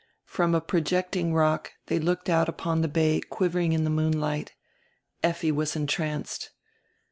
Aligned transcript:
From 0.25 0.55
a 0.55 0.61
projecting 0.61 1.31
rock 1.35 1.73
they 1.85 1.99
looked 1.99 2.27
out 2.27 2.49
upon 2.49 2.81
die 2.81 2.87
bay 2.87 3.21
quivering 3.29 3.73
in 3.73 3.83
die 3.83 3.91
moonlight. 3.91 4.53
Effi 5.21 5.51
was 5.51 5.75
entranced. 5.75 6.49